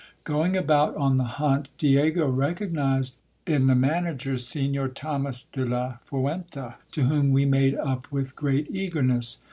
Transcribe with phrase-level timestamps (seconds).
[0.23, 6.77] Going about on the hunt, Diego recognized in the manager Signor Thomas de la Fuenta,
[6.93, 9.37] to whom we made up with great eagerness.